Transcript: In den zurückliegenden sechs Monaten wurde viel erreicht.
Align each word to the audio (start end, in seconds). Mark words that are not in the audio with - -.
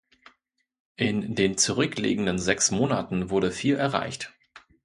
In 0.95 1.35
den 1.35 1.59
zurückliegenden 1.59 2.39
sechs 2.39 2.71
Monaten 2.71 3.29
wurde 3.29 3.51
viel 3.51 3.75
erreicht. 3.75 4.33